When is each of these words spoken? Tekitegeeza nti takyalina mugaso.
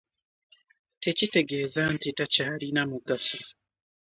Tekitegeeza 1.03 1.81
nti 1.93 2.09
takyalina 2.17 2.81
mugaso. 2.91 3.39